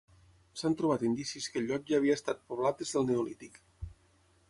S'han 0.61 0.75
trobat 0.79 1.03
indicis 1.09 1.49
que 1.53 1.61
el 1.63 1.69
lloc 1.73 1.87
ja 1.91 2.01
havia 2.01 2.17
estat 2.21 2.43
poblat 2.49 2.83
des 2.83 2.97
del 2.97 3.09
Neolític. 3.11 3.65